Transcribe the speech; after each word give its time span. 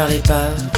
par 0.00 0.22
pas. 0.22 0.69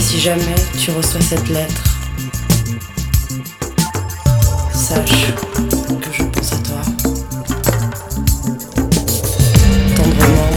Si 0.00 0.20
jamais 0.20 0.54
tu 0.78 0.92
reçois 0.92 1.20
cette 1.20 1.48
lettre, 1.48 1.82
sache 4.72 5.32
que 6.00 6.12
je 6.12 6.22
pense 6.22 6.52
à 6.52 6.56
toi. 6.58 6.82
Tendrement 9.96 10.50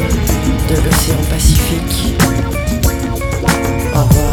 de 0.70 0.76
l'océan 0.76 1.24
Pacifique. 1.32 2.14
Au 3.96 4.04
revoir. 4.04 4.31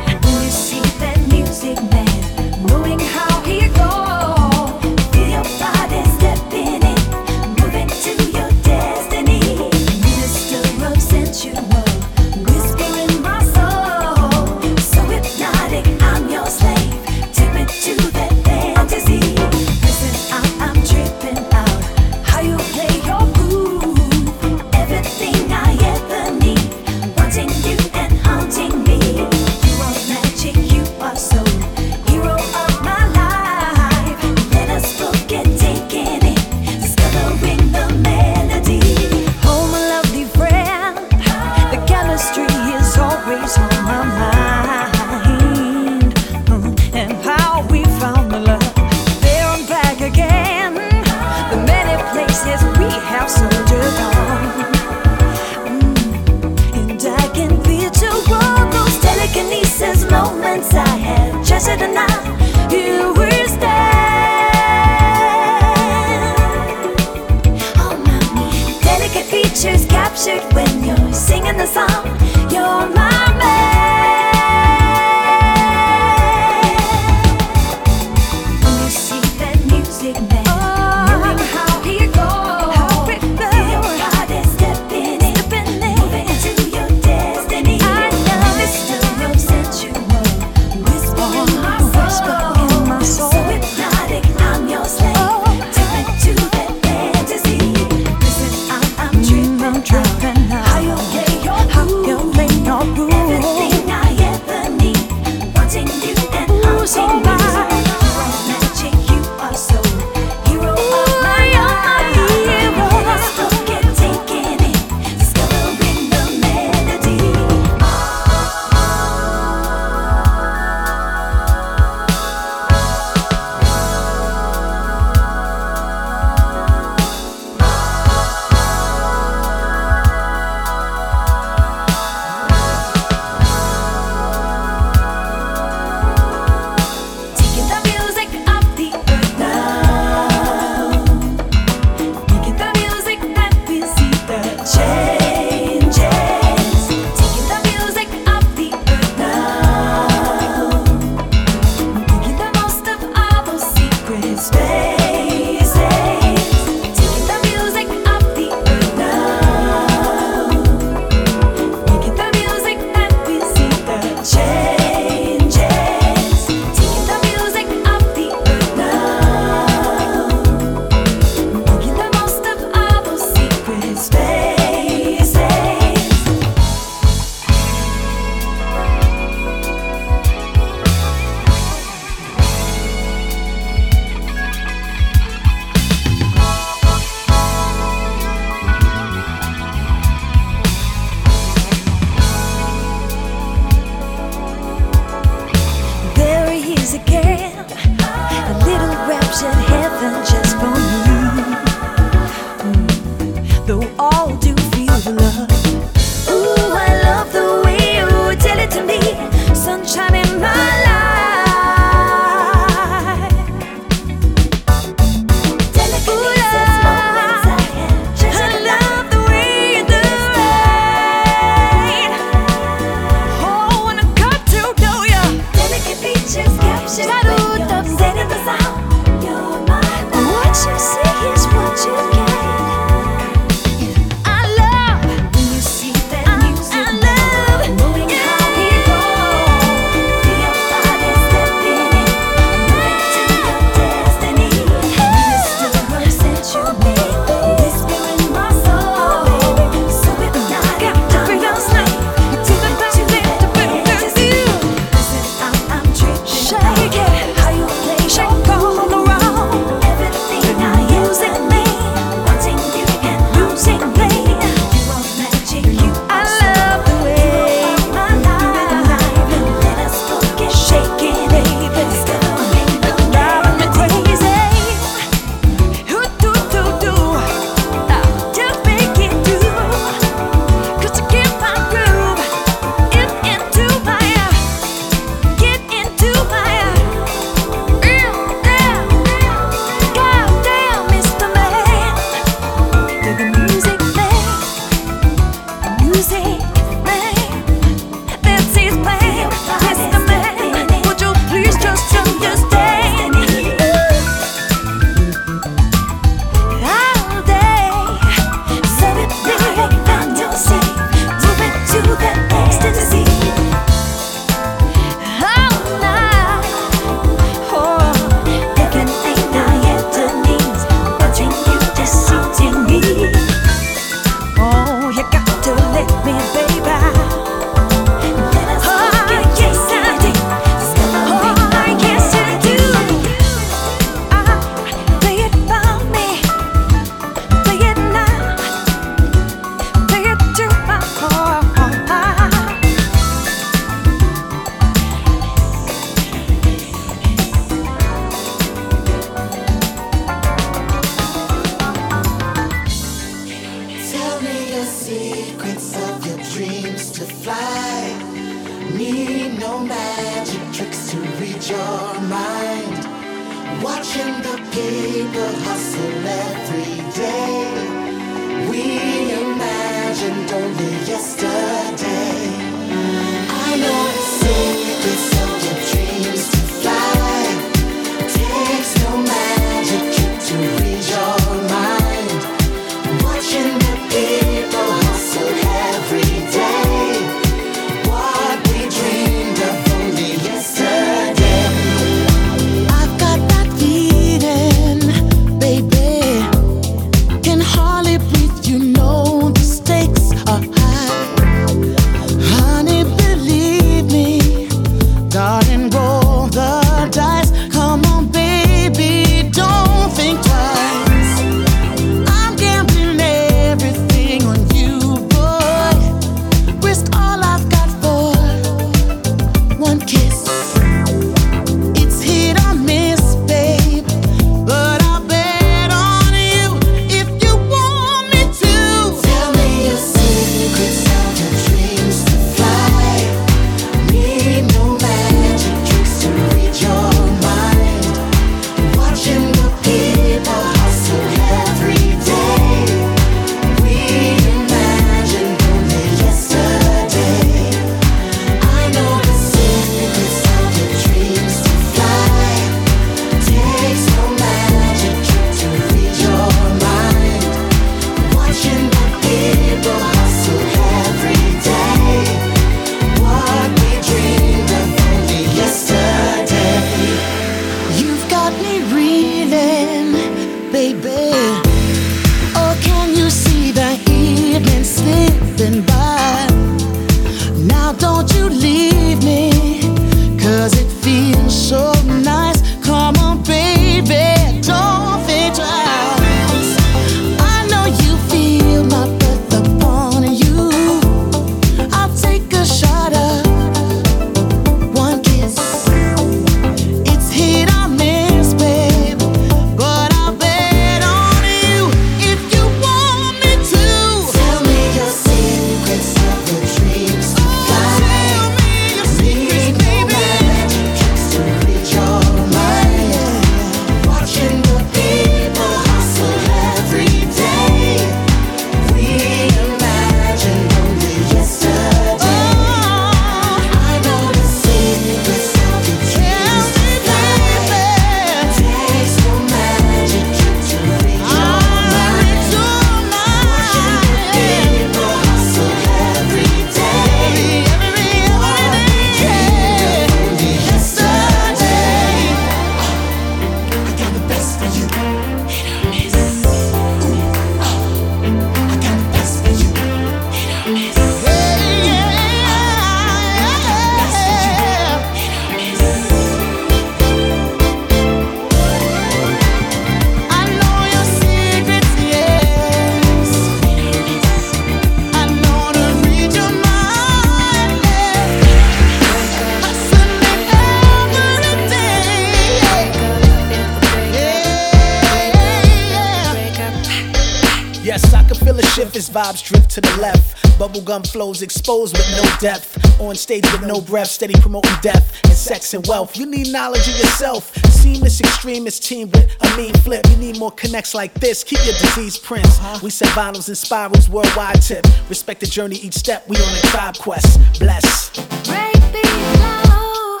Bubblegum 580.66 580.86
flows 580.90 581.22
exposed 581.22 581.76
with 581.76 581.88
no 581.92 582.02
depth. 582.18 582.80
On 582.80 582.94
stage 582.94 583.24
with 583.32 583.46
no 583.46 583.60
breath, 583.60 583.88
steady 583.88 584.14
promoting 584.20 584.52
death 584.60 585.00
and 585.04 585.12
sex 585.12 585.54
and 585.54 585.66
wealth. 585.66 585.96
You 585.96 586.06
need 586.06 586.32
knowledge 586.32 586.68
of 586.68 586.76
yourself. 586.78 587.34
Seamless 587.52 588.00
extremist 588.00 588.64
team 588.64 588.90
with 588.90 589.16
a 589.20 589.36
mean 589.36 589.54
flip. 589.54 589.86
You 589.90 589.96
need 589.96 590.18
more 590.18 590.32
connects 590.32 590.74
like 590.74 590.92
this. 590.94 591.22
Keep 591.24 591.44
your 591.44 591.54
disease 591.54 591.96
prints. 591.98 592.38
Uh-huh. 592.38 592.60
We 592.62 592.70
set 592.70 592.88
vinyls 592.88 593.28
and 593.28 593.38
spirals 593.38 593.88
worldwide 593.88 594.42
tip. 594.42 594.66
Respect 594.88 595.20
the 595.20 595.26
journey 595.26 595.56
each 595.56 595.74
step. 595.74 596.06
We 596.08 596.16
on 596.16 596.34
a 596.36 596.40
tribe 596.48 596.76
quest. 596.76 597.20
Bless. 597.38 597.90
Break 598.26 598.54
these 598.72 599.20
low, 599.20 600.00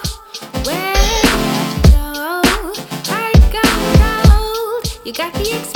where 0.64 0.92
it 0.96 1.82
go? 1.92 2.42
Heart 3.06 3.52
gone 3.52 4.28
cold. 4.28 5.06
You 5.06 5.12
got 5.12 5.32
the 5.34 5.40
expertise. 5.40 5.75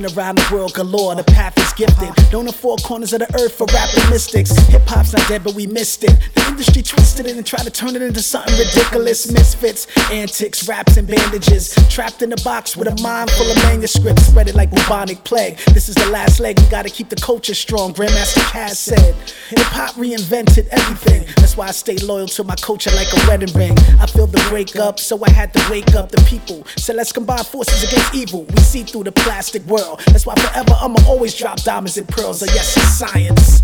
Been 0.00 0.16
around 0.16 0.38
the 0.38 0.54
world 0.54 0.72
galore, 0.72 1.14
the 1.14 1.24
path 1.24 1.58
is 1.58 1.74
gifted. 1.74 2.09
Known 2.32 2.46
the 2.46 2.52
four 2.52 2.76
corners 2.76 3.12
of 3.12 3.18
the 3.18 3.34
earth 3.34 3.54
for 3.54 3.66
rapping 3.74 4.08
mystics. 4.08 4.56
Hip 4.68 4.86
hop's 4.86 5.12
not 5.12 5.26
dead, 5.26 5.42
but 5.42 5.54
we 5.54 5.66
missed 5.66 6.04
it. 6.04 6.16
The 6.36 6.46
industry 6.46 6.80
twisted 6.80 7.26
it 7.26 7.36
and 7.36 7.44
tried 7.44 7.64
to 7.64 7.72
turn 7.72 7.96
it 7.96 8.02
into 8.02 8.22
something 8.22 8.56
ridiculous. 8.56 9.32
Misfits, 9.32 9.88
antics, 10.12 10.68
raps, 10.68 10.96
and 10.96 11.08
bandages. 11.08 11.74
Trapped 11.88 12.22
in 12.22 12.32
a 12.32 12.36
box 12.44 12.76
with 12.76 12.86
a 12.86 13.02
mind 13.02 13.32
full 13.32 13.50
of 13.50 13.56
manuscripts. 13.64 14.26
Spread 14.26 14.46
it 14.46 14.54
like 14.54 14.70
bubonic 14.70 15.24
plague. 15.24 15.58
This 15.74 15.88
is 15.88 15.96
the 15.96 16.06
last 16.10 16.38
leg, 16.38 16.56
we 16.60 16.66
gotta 16.66 16.88
keep 16.88 17.08
the 17.08 17.16
culture 17.16 17.52
strong. 17.52 17.92
Grandmaster 17.92 18.44
Caz 18.52 18.76
said. 18.76 19.16
Hip 19.48 19.66
hop 19.66 19.96
reinvented 19.96 20.68
everything. 20.68 21.26
That's 21.34 21.56
why 21.56 21.66
I 21.66 21.72
stay 21.72 21.96
loyal 21.96 22.28
to 22.28 22.44
my 22.44 22.54
culture 22.54 22.90
like 22.94 23.08
a 23.12 23.26
wedding 23.26 23.52
ring. 23.58 23.76
I 23.98 24.06
feel 24.06 24.28
the 24.28 24.38
breakup, 24.48 25.00
so 25.00 25.20
I 25.24 25.30
had 25.30 25.52
to 25.54 25.68
wake 25.68 25.96
up 25.96 26.12
the 26.12 26.20
people. 26.28 26.64
So 26.76 26.94
let's 26.94 27.10
combine 27.10 27.42
forces 27.42 27.82
against 27.82 28.14
evil. 28.14 28.44
We 28.44 28.60
see 28.60 28.84
through 28.84 29.04
the 29.04 29.12
plastic 29.12 29.64
world. 29.66 30.00
That's 30.06 30.26
why 30.26 30.36
forever 30.36 30.76
I'ma 30.80 31.00
always 31.08 31.34
drop 31.34 31.60
diamonds 31.64 31.98
and 31.98 32.06
pearls. 32.06 32.19
Oh, 32.22 32.36
yes, 32.54 32.76
it's 32.76 32.98
science. 32.98 33.62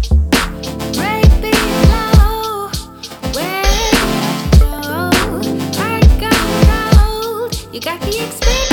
You 7.72 7.80
got 7.82 8.00
the 8.00 8.18
expertise. 8.18 8.65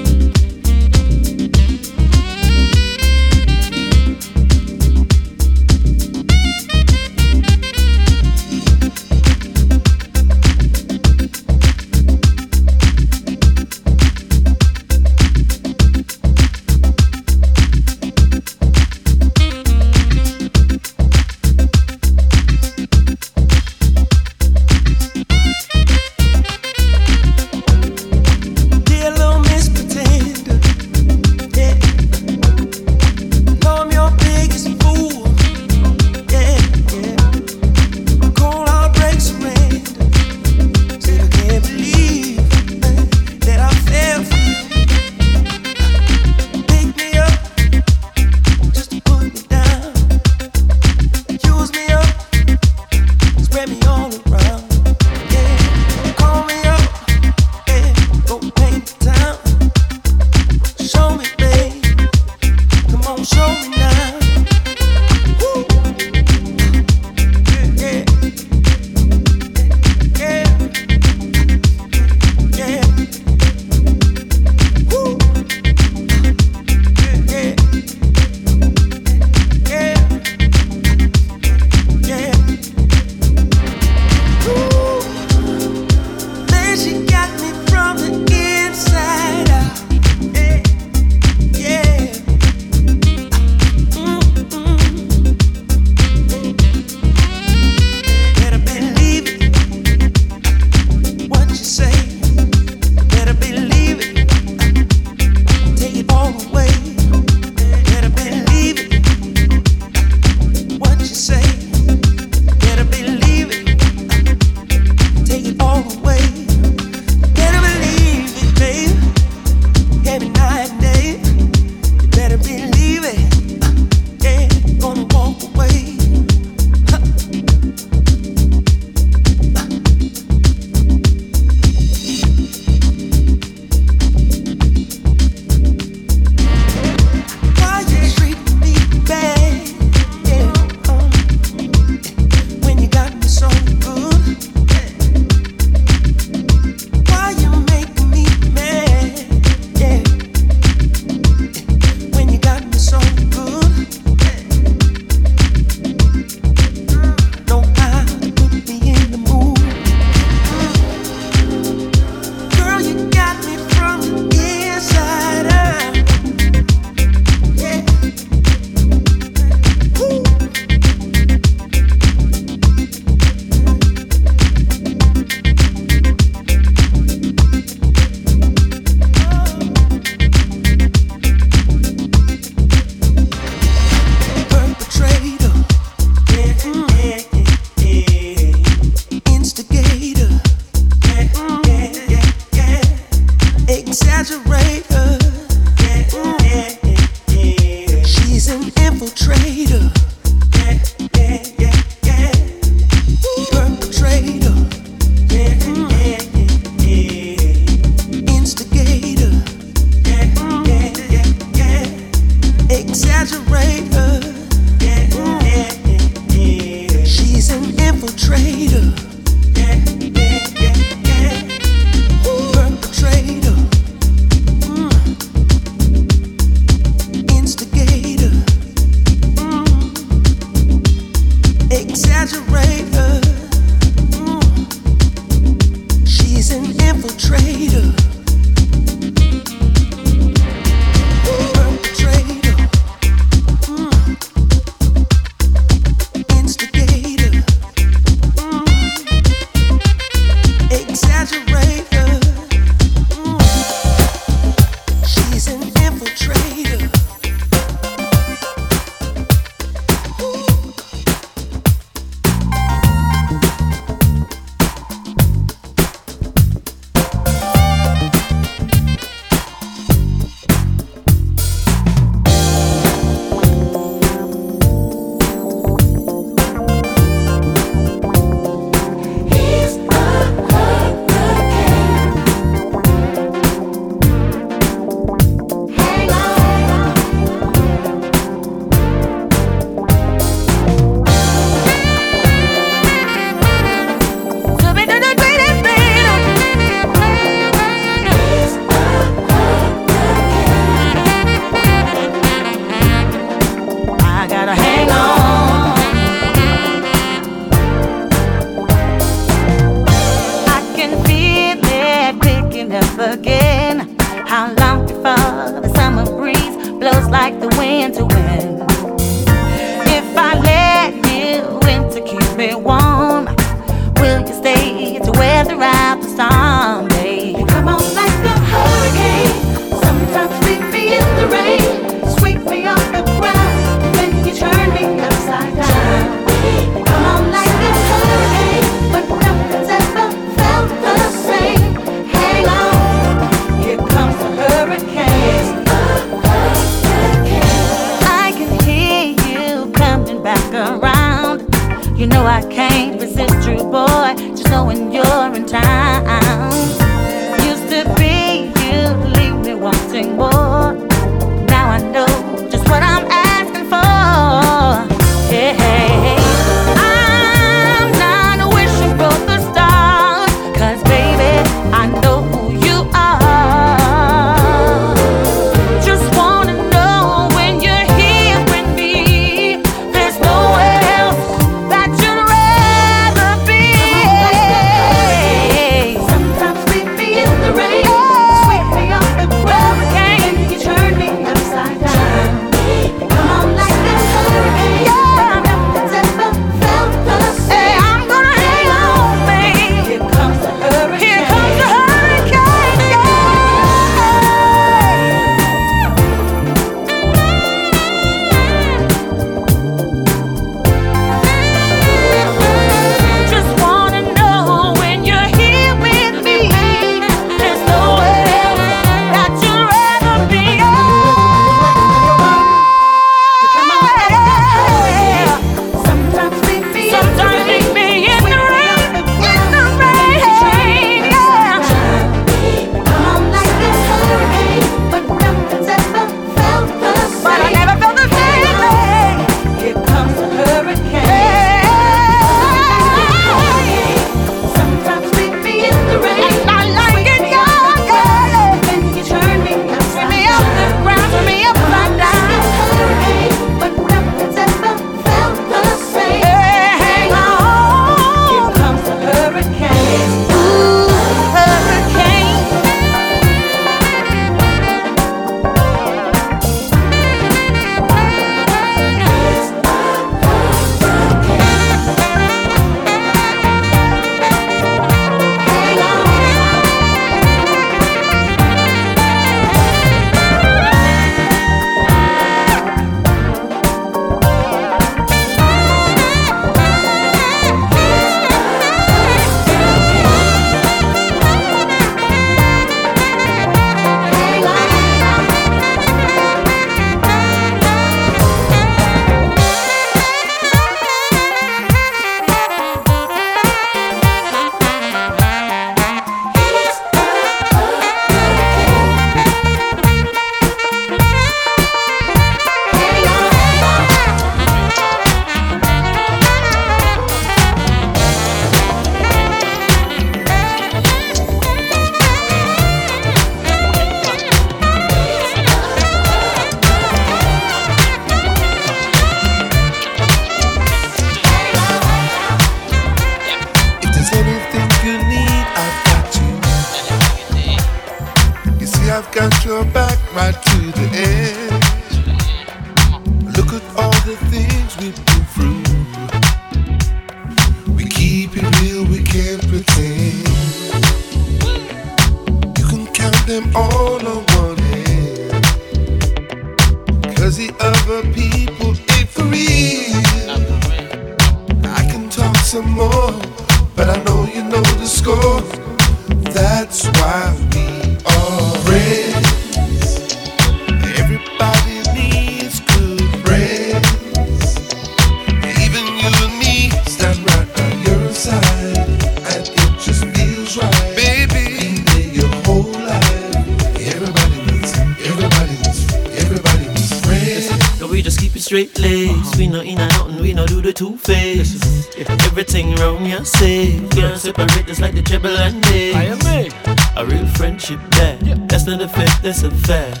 We 590.20 590.32
no 590.32 590.46
do 590.46 590.60
the 590.60 590.72
two 590.72 590.96
face. 590.96 591.54
If 591.96 592.10
everything 592.10 592.74
wrong, 592.76 593.04
you 593.06 593.24
say. 593.24 593.80
Can't 593.90 594.18
separate 594.18 594.68
us 594.68 594.80
like 594.80 594.94
the 594.94 595.02
treble 595.02 595.36
and 595.36 595.60
bass. 595.62 595.94
I 595.94 596.04
am 596.04 596.18
me. 596.18 596.50
A 596.96 597.04
real 597.04 597.26
friendship 597.34 597.80
that. 597.90 598.48
That's 598.48 598.66
not 598.66 598.80
a 598.80 598.88
fact, 598.88 599.22
that's 599.22 599.42
a 599.42 599.50
fact. 599.50 600.00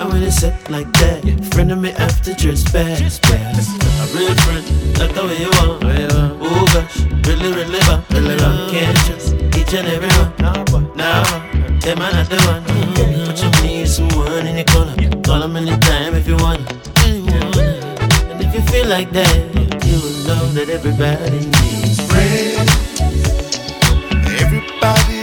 And 0.00 0.12
when 0.12 0.22
it's 0.22 0.36
set 0.36 0.70
like 0.70 0.90
that, 0.92 1.22
friend 1.52 1.72
of 1.72 1.78
me 1.78 1.90
after 1.90 2.32
just 2.34 2.72
bad. 2.72 3.00
Yeah. 3.00 3.08
A 3.08 4.06
real 4.14 4.34
friend, 4.46 4.64
like 4.98 5.14
the 5.14 5.22
way 5.26 5.38
you 5.42 5.50
want. 5.58 5.82
Oh 6.40 6.66
gosh, 6.72 7.00
really, 7.26 7.52
really 7.52 7.80
bad, 7.80 8.04
really 8.12 8.36
bad. 8.36 8.70
Can't 8.70 8.98
trust 9.06 9.34
each 9.58 9.74
and 9.74 9.88
every 9.88 10.08
one. 10.22 10.96
Now, 10.96 11.24
them 11.80 11.98
are 11.98 12.12
not 12.12 12.28
the 12.30 12.38
one. 12.46 12.62
But 13.26 13.42
you 13.42 13.50
need 13.62 13.88
someone 13.88 14.46
in 14.46 14.56
your 14.56 14.64
corner. 14.66 14.94
Call 15.22 15.40
them 15.40 15.56
anytime 15.56 16.14
if 16.14 16.26
you 16.28 16.36
wanna. 16.36 16.64
And 18.38 18.46
if 18.46 18.54
you 18.54 18.62
feel 18.70 18.86
like 18.86 19.10
that, 19.10 19.34
you 19.84 19.98
will 20.00 20.26
know 20.28 20.46
that 20.54 20.68
everybody 20.68 21.40
needs 21.58 21.98
friends. 22.06 22.70
Everybody 24.40 25.17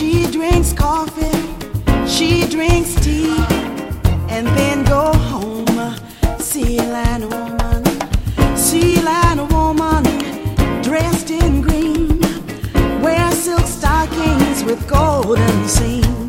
She 0.00 0.24
drinks 0.30 0.72
coffee, 0.72 1.30
she 2.08 2.46
drinks 2.46 2.94
tea, 3.04 3.36
and 4.30 4.46
then 4.46 4.82
go 4.84 5.12
home. 5.12 5.66
See-Line 6.38 7.28
woman, 7.28 7.84
See-Line 8.56 9.46
woman, 9.48 10.02
dressed 10.82 11.30
in 11.30 11.60
green, 11.60 12.18
wear 13.02 13.30
silk 13.32 13.66
stockings 13.66 14.64
with 14.64 14.88
golden 14.88 15.68
seams. 15.68 16.19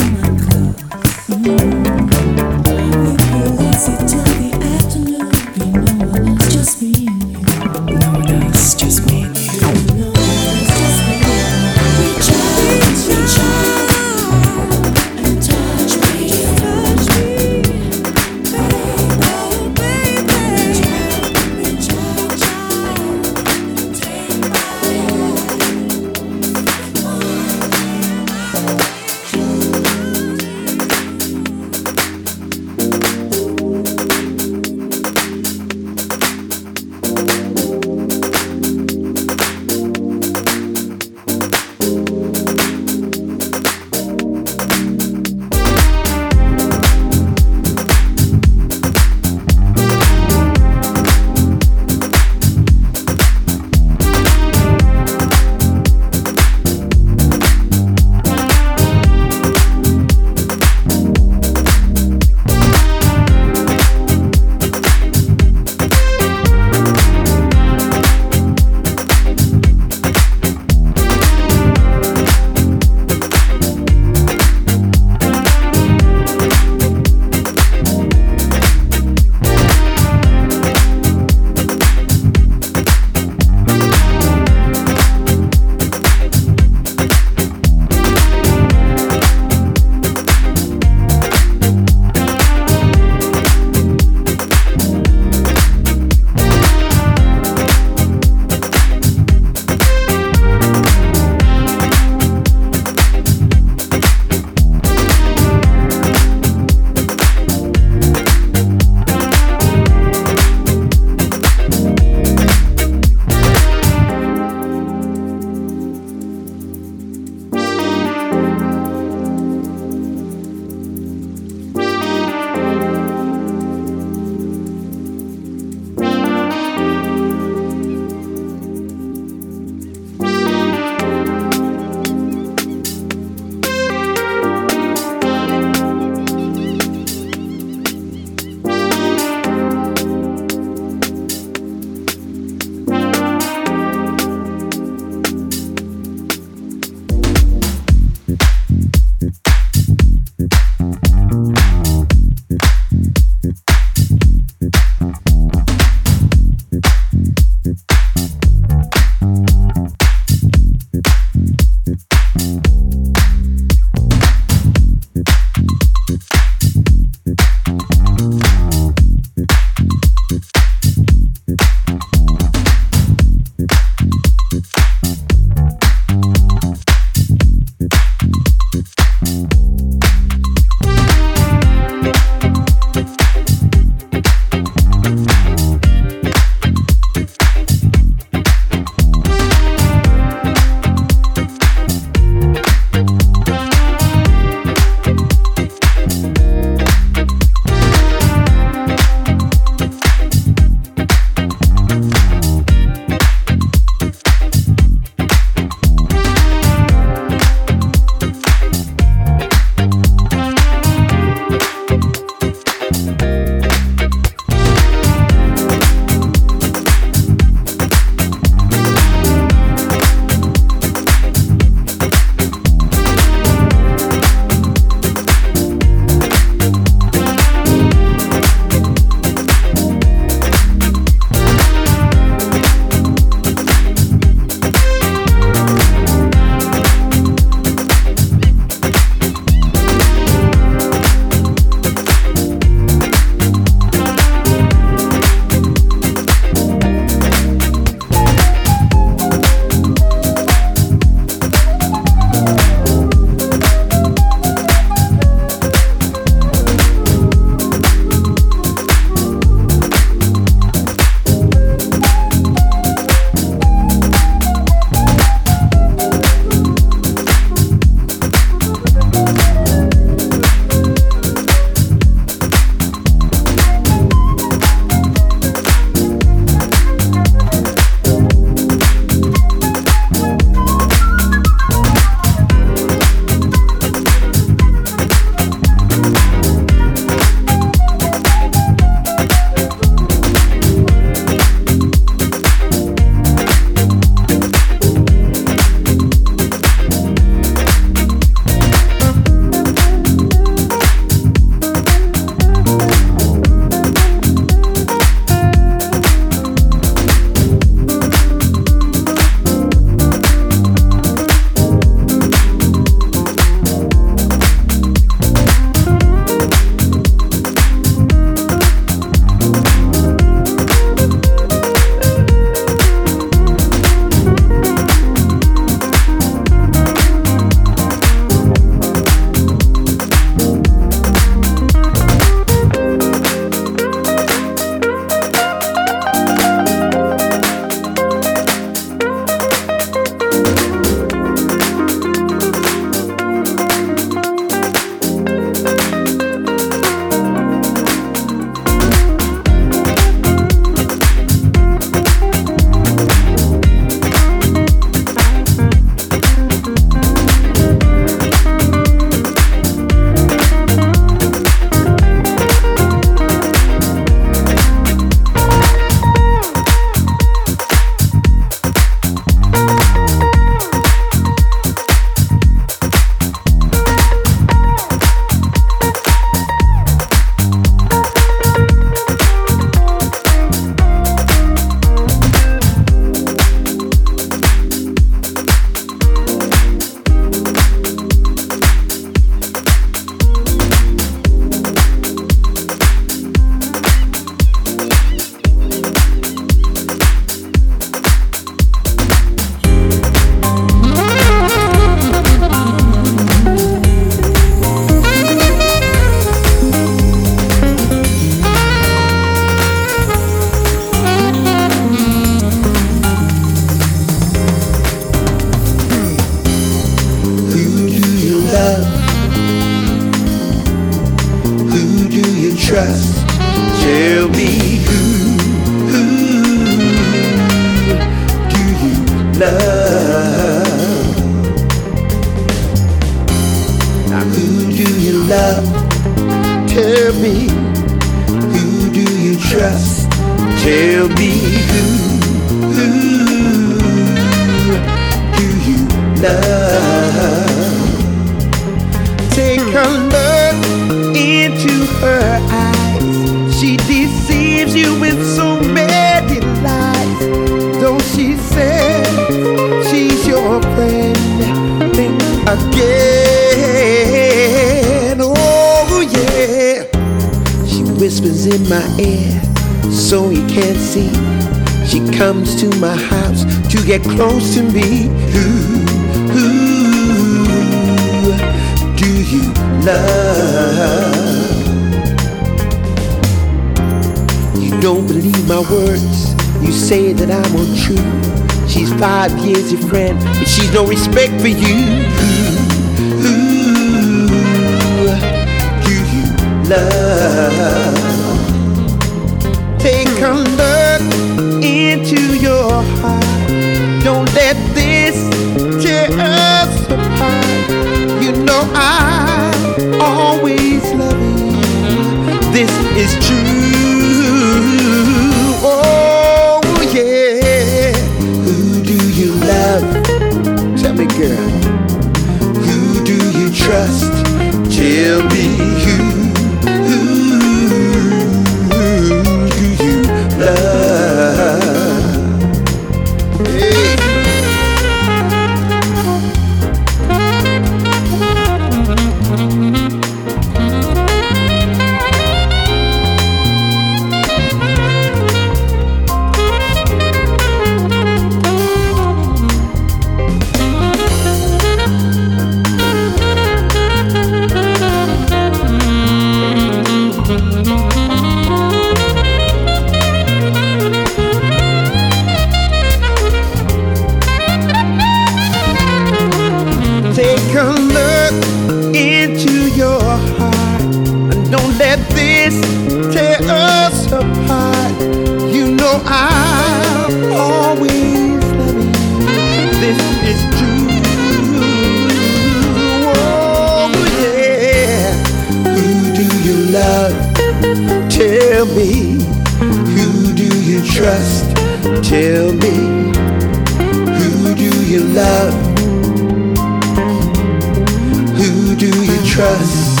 trust? 599.38 600.00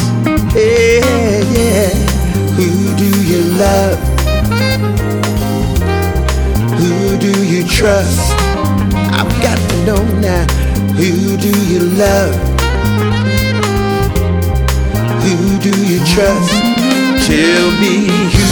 Yeah, 0.52 1.38
yeah. 1.54 1.90
Who 2.58 2.70
do 3.02 3.10
you 3.22 3.40
love? 3.64 3.98
Who 6.80 7.16
do 7.18 7.46
you 7.46 7.62
trust? 7.64 8.34
I've 9.14 9.30
got 9.40 9.58
to 9.70 9.76
know 9.86 10.02
now. 10.18 10.44
Who 10.98 11.36
do 11.36 11.52
you 11.72 11.80
love? 12.04 12.34
Who 15.22 15.36
do 15.66 15.74
you 15.86 16.00
trust? 16.14 16.50
Tell 17.30 17.66
me 17.82 18.10
who 18.34 18.47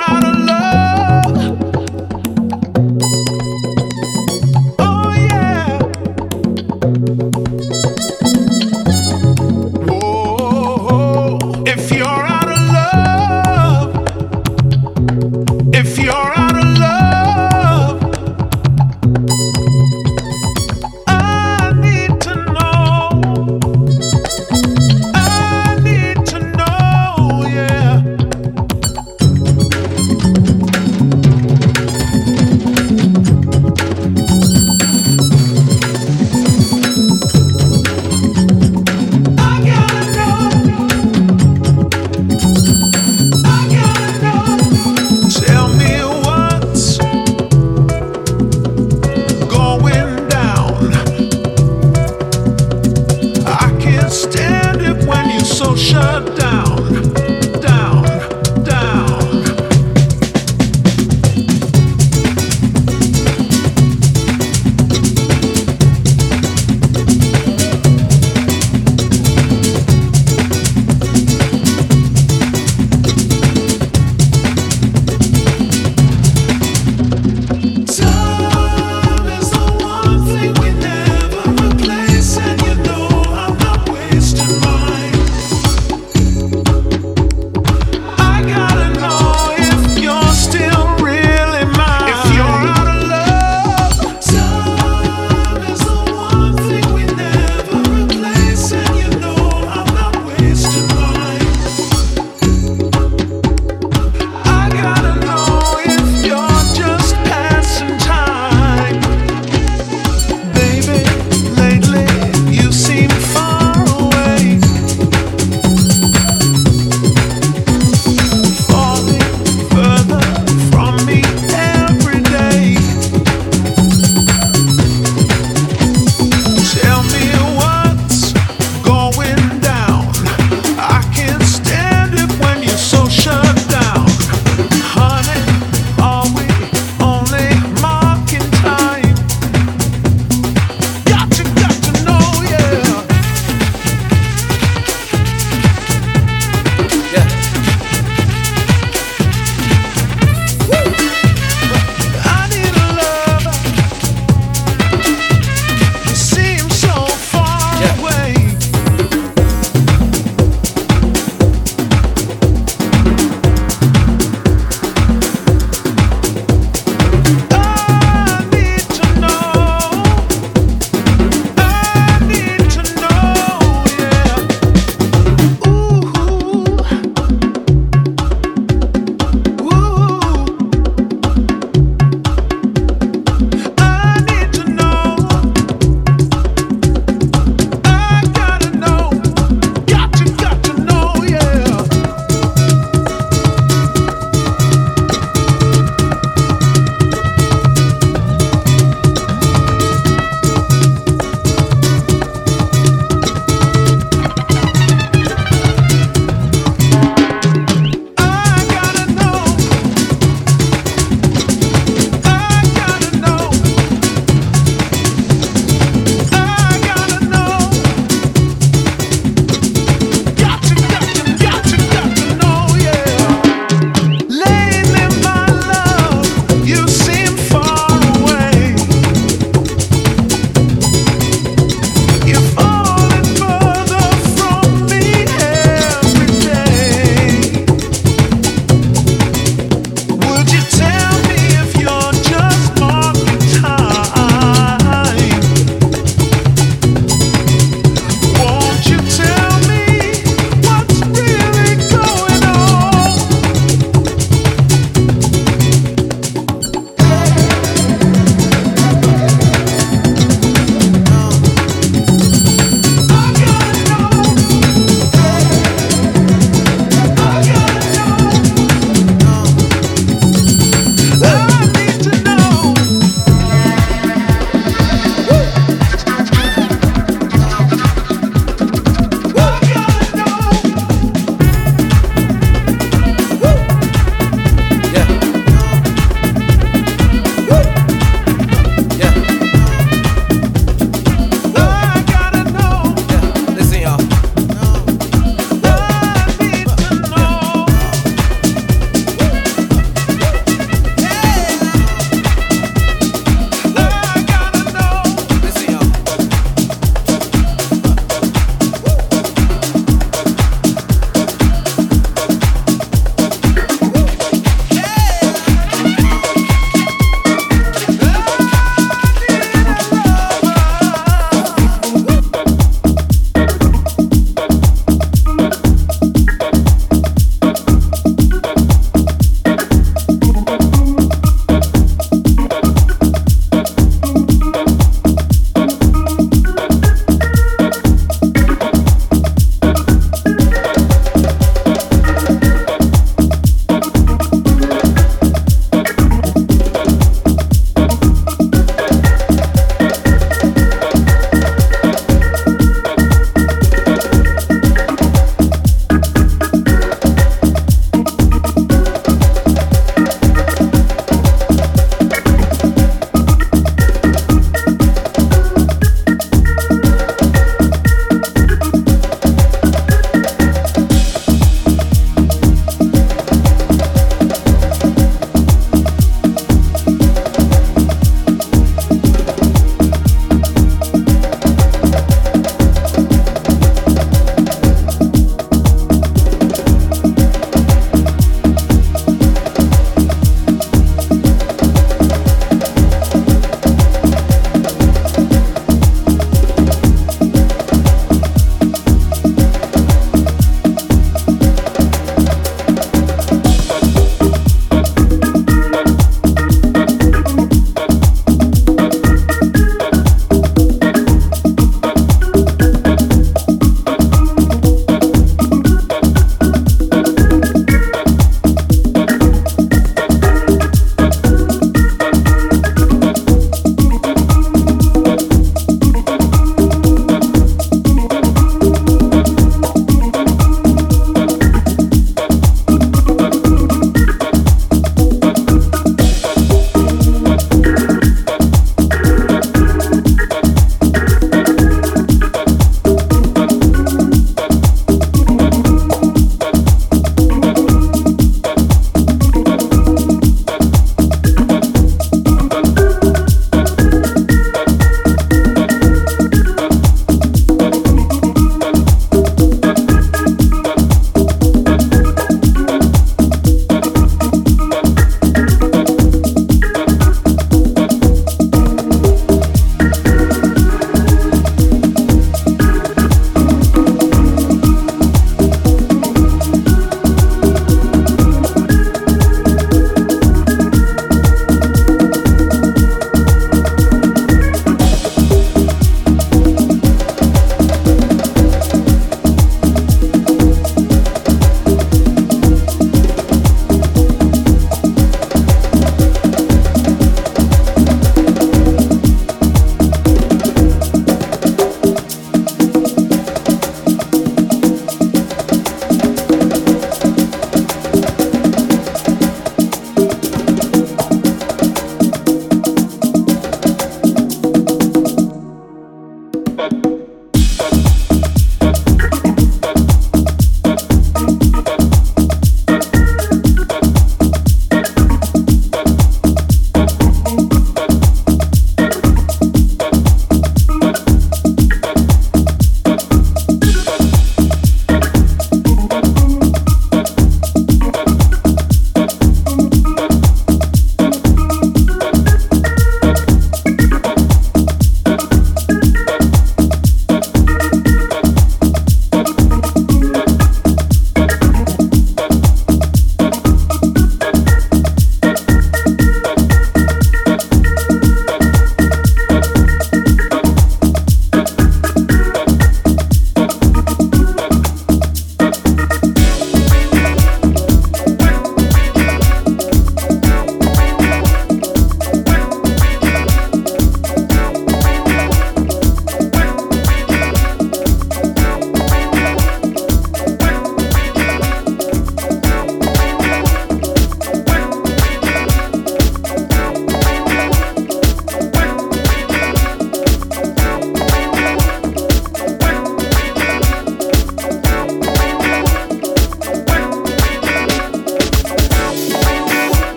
out 0.00 0.24
of 0.24 0.38
love. 0.38 0.53